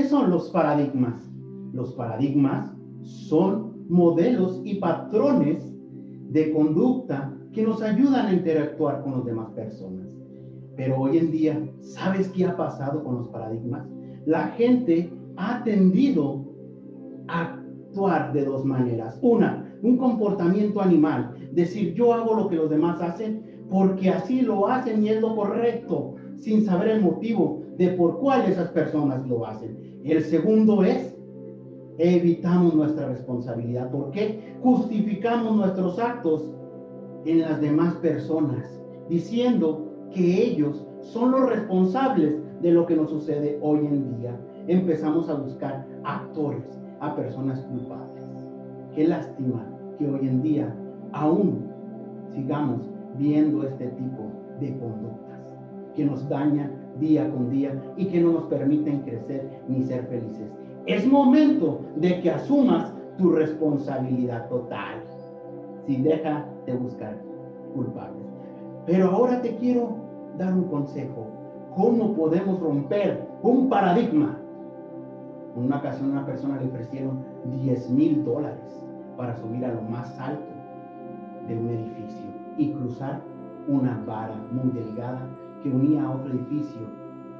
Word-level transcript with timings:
¿Qué 0.00 0.08
son 0.08 0.30
los 0.30 0.48
paradigmas? 0.48 1.30
Los 1.74 1.92
paradigmas 1.92 2.74
son 3.02 3.84
modelos 3.90 4.62
y 4.64 4.76
patrones 4.76 5.76
de 6.30 6.54
conducta 6.54 7.36
que 7.52 7.64
nos 7.64 7.82
ayudan 7.82 8.28
a 8.28 8.32
interactuar 8.32 9.02
con 9.02 9.12
las 9.12 9.26
demás 9.26 9.50
personas. 9.50 10.08
Pero 10.74 11.00
hoy 11.00 11.18
en 11.18 11.30
día, 11.30 11.70
¿sabes 11.80 12.30
qué 12.30 12.46
ha 12.46 12.56
pasado 12.56 13.04
con 13.04 13.16
los 13.16 13.28
paradigmas? 13.28 13.86
La 14.24 14.46
gente 14.48 15.12
ha 15.36 15.62
tendido 15.64 16.46
a 17.28 17.42
actuar 17.42 18.32
de 18.32 18.46
dos 18.46 18.64
maneras. 18.64 19.18
Una, 19.20 19.70
un 19.82 19.98
comportamiento 19.98 20.80
animal, 20.80 21.34
decir 21.52 21.92
yo 21.92 22.14
hago 22.14 22.32
lo 22.36 22.48
que 22.48 22.56
los 22.56 22.70
demás 22.70 23.02
hacen 23.02 23.66
porque 23.68 24.08
así 24.08 24.40
lo 24.40 24.66
hacen 24.66 25.04
y 25.04 25.10
es 25.10 25.20
lo 25.20 25.36
correcto, 25.36 26.14
sin 26.40 26.64
saber 26.64 26.88
el 26.88 27.02
motivo 27.02 27.62
de 27.76 27.88
por 27.88 28.18
cuál 28.18 28.50
esas 28.50 28.70
personas 28.70 29.26
lo 29.26 29.46
hacen. 29.46 30.00
El 30.04 30.22
segundo 30.24 30.82
es 30.82 31.14
evitamos 31.98 32.74
nuestra 32.74 33.08
responsabilidad. 33.08 33.90
¿Por 33.90 34.10
qué? 34.10 34.56
Justificamos 34.62 35.54
nuestros 35.56 35.98
actos 35.98 36.50
en 37.26 37.40
las 37.40 37.60
demás 37.60 37.94
personas, 37.96 38.80
diciendo 39.08 39.86
que 40.10 40.44
ellos 40.44 40.86
son 41.00 41.32
los 41.32 41.50
responsables 41.50 42.36
de 42.62 42.72
lo 42.72 42.86
que 42.86 42.96
nos 42.96 43.10
sucede 43.10 43.58
hoy 43.60 43.80
en 43.80 44.18
día. 44.18 44.40
Empezamos 44.66 45.28
a 45.28 45.34
buscar 45.34 45.86
actores, 46.04 46.80
a 47.00 47.14
personas 47.14 47.60
culpables. 47.66 48.24
Qué 48.94 49.06
lástima 49.06 49.66
que 49.98 50.08
hoy 50.08 50.26
en 50.26 50.42
día 50.42 50.74
aún 51.12 51.66
sigamos 52.34 52.80
viendo 53.18 53.62
este 53.64 53.88
tipo 53.88 54.30
de 54.58 54.78
conductas 54.78 55.39
que 55.94 56.04
nos 56.04 56.28
dañan 56.28 56.70
día 56.98 57.30
con 57.30 57.50
día 57.50 57.72
y 57.96 58.06
que 58.06 58.20
no 58.20 58.32
nos 58.32 58.44
permiten 58.44 59.00
crecer 59.00 59.62
ni 59.68 59.82
ser 59.84 60.04
felices. 60.06 60.50
Es 60.86 61.06
momento 61.06 61.80
de 61.96 62.20
que 62.20 62.30
asumas 62.30 62.92
tu 63.18 63.30
responsabilidad 63.30 64.48
total. 64.48 65.02
Si 65.86 65.96
deja 65.96 66.46
de 66.66 66.74
buscar 66.74 67.16
culpables. 67.74 68.26
Pero 68.86 69.10
ahora 69.10 69.40
te 69.42 69.56
quiero 69.56 69.96
dar 70.38 70.54
un 70.54 70.64
consejo. 70.64 71.26
¿Cómo 71.76 72.14
podemos 72.14 72.60
romper 72.60 73.26
un 73.42 73.68
paradigma? 73.68 74.36
En 75.56 75.64
una 75.64 75.78
ocasión 75.78 76.10
una 76.10 76.26
persona 76.26 76.60
le 76.60 76.68
ofrecieron 76.68 77.24
10 77.62 77.90
mil 77.90 78.24
dólares 78.24 78.84
para 79.16 79.36
subir 79.36 79.64
a 79.64 79.72
lo 79.74 79.82
más 79.82 80.18
alto 80.18 80.50
de 81.46 81.58
un 81.58 81.68
edificio 81.68 82.26
y 82.56 82.72
cruzar 82.72 83.20
una 83.68 84.02
vara 84.06 84.34
muy 84.50 84.70
delgada 84.72 85.28
que 85.62 85.70
unía 85.70 86.04
a 86.04 86.10
otro 86.12 86.32
edificio. 86.32 86.80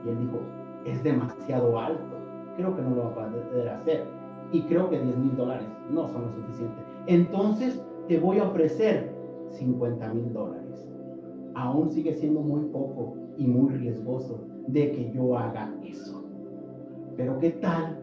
Y 0.05 0.09
él 0.11 0.19
dijo, 0.19 0.41
es 0.85 1.03
demasiado 1.03 1.79
alto, 1.79 2.17
creo 2.57 2.75
que 2.75 2.83
no 2.83 2.91
lo 2.91 3.05
va 3.05 3.27
a 3.27 3.31
poder 3.31 3.69
hacer. 3.69 4.05
Y 4.53 4.63
creo 4.63 4.91
que 4.91 5.01
10 5.01 5.17
mil 5.19 5.37
dólares 5.37 5.67
no 5.91 6.09
son 6.09 6.23
lo 6.23 6.31
suficiente. 6.33 6.83
Entonces 7.07 7.83
te 8.09 8.19
voy 8.19 8.39
a 8.39 8.45
ofrecer 8.45 9.15
50 9.51 10.15
mil 10.15 10.33
dólares. 10.33 10.89
Aún 11.55 11.91
sigue 11.91 12.15
siendo 12.15 12.41
muy 12.41 12.63
poco 12.67 13.15
y 13.37 13.47
muy 13.47 13.75
riesgoso 13.75 14.41
de 14.69 14.93
que 14.93 15.13
yo 15.13 15.37
haga 15.37 15.73
eso. 15.85 16.25
Pero 17.17 17.39
¿qué 17.39 17.51
tal 17.51 17.99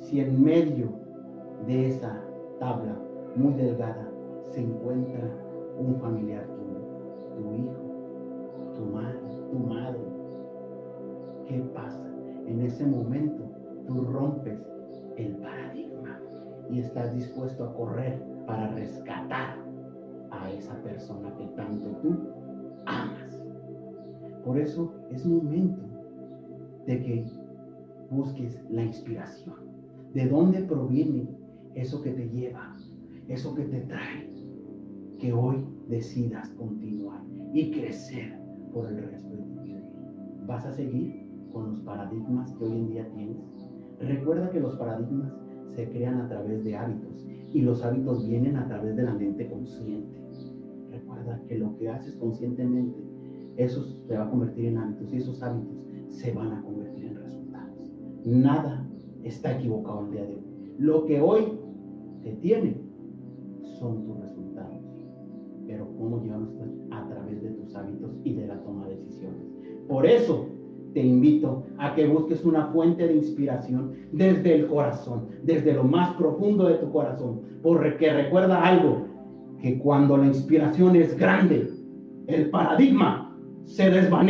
si 0.00 0.20
en 0.20 0.42
medio 0.42 0.88
de 1.66 1.88
esa 1.88 2.20
tabla 2.58 2.96
muy 3.36 3.54
delgada 3.54 4.08
se 4.50 4.60
encuentra 4.60 5.20
un 5.78 5.96
familiar 5.96 6.46
tuyo, 6.46 6.80
tu 7.36 7.54
hijo, 7.54 7.91
madre? 8.84 10.00
¿Qué 11.46 11.58
pasa? 11.74 12.06
En 12.46 12.60
ese 12.62 12.86
momento 12.86 13.44
tú 13.86 14.00
rompes 14.02 14.60
el 15.16 15.36
paradigma 15.36 16.20
y 16.70 16.80
estás 16.80 17.14
dispuesto 17.14 17.64
a 17.64 17.74
correr 17.74 18.22
para 18.46 18.68
rescatar 18.74 19.56
a 20.30 20.50
esa 20.52 20.74
persona 20.82 21.34
que 21.36 21.46
tanto 21.56 21.88
tú 22.02 22.16
amas. 22.86 23.42
Por 24.44 24.58
eso 24.58 24.92
es 25.10 25.24
momento 25.26 25.82
de 26.86 27.02
que 27.02 27.24
busques 28.10 28.60
la 28.70 28.84
inspiración. 28.84 29.56
¿De 30.14 30.28
dónde 30.28 30.62
proviene 30.62 31.28
eso 31.74 32.02
que 32.02 32.10
te 32.10 32.28
lleva, 32.28 32.74
eso 33.28 33.54
que 33.54 33.64
te 33.64 33.80
trae? 33.82 34.28
Que 35.18 35.32
hoy 35.32 35.64
decidas 35.88 36.48
continuar 36.50 37.22
y 37.52 37.70
crecer 37.70 38.41
por 38.72 38.86
el 38.88 38.96
resto 38.96 39.30
de 39.30 39.42
tu 39.42 39.62
vida. 39.62 39.82
¿Vas 40.46 40.64
a 40.66 40.72
seguir 40.72 41.26
con 41.52 41.70
los 41.70 41.80
paradigmas 41.80 42.52
que 42.52 42.64
hoy 42.64 42.72
en 42.72 42.88
día 42.88 43.08
tienes? 43.14 43.36
Recuerda 44.00 44.50
que 44.50 44.60
los 44.60 44.76
paradigmas 44.76 45.32
se 45.66 45.88
crean 45.90 46.20
a 46.20 46.28
través 46.28 46.64
de 46.64 46.76
hábitos 46.76 47.26
y 47.52 47.62
los 47.62 47.84
hábitos 47.84 48.26
vienen 48.26 48.56
a 48.56 48.66
través 48.66 48.96
de 48.96 49.02
la 49.02 49.14
mente 49.14 49.48
consciente. 49.48 50.18
Recuerda 50.90 51.40
que 51.46 51.58
lo 51.58 51.76
que 51.76 51.88
haces 51.88 52.14
conscientemente, 52.16 52.98
eso 53.56 53.84
se 54.06 54.16
va 54.16 54.24
a 54.24 54.30
convertir 54.30 54.66
en 54.66 54.78
hábitos 54.78 55.12
y 55.12 55.16
esos 55.16 55.42
hábitos 55.42 55.76
se 56.08 56.32
van 56.32 56.52
a 56.52 56.62
convertir 56.62 57.04
en 57.06 57.16
resultados. 57.16 57.92
Nada 58.24 58.86
está 59.22 59.56
equivocado 59.56 60.06
el 60.06 60.10
día 60.12 60.24
de 60.24 60.34
hoy. 60.34 60.42
Lo 60.78 61.04
que 61.04 61.20
hoy 61.20 61.58
te 62.22 62.32
tiene 62.36 62.76
son 63.78 64.04
tus 64.04 64.18
resultados. 64.20 64.80
Pero 65.66 65.88
cómo 65.96 66.22
llevamos 66.22 66.54
a 66.90 67.01
y 68.24 68.34
de 68.34 68.46
la 68.46 68.60
toma 68.62 68.86
de 68.88 68.96
decisiones. 68.96 69.42
Por 69.88 70.06
eso 70.06 70.48
te 70.94 71.00
invito 71.00 71.64
a 71.78 71.94
que 71.94 72.06
busques 72.06 72.44
una 72.44 72.66
fuente 72.66 73.06
de 73.06 73.16
inspiración 73.16 73.92
desde 74.12 74.54
el 74.54 74.66
corazón, 74.66 75.26
desde 75.42 75.72
lo 75.72 75.84
más 75.84 76.14
profundo 76.16 76.68
de 76.68 76.74
tu 76.74 76.90
corazón. 76.92 77.40
Porque 77.62 78.12
recuerda 78.12 78.62
algo, 78.62 79.06
que 79.60 79.78
cuando 79.78 80.16
la 80.16 80.26
inspiración 80.26 80.96
es 80.96 81.16
grande, 81.16 81.70
el 82.26 82.50
paradigma 82.50 83.38
se 83.64 83.90
desvanece. 83.90 84.22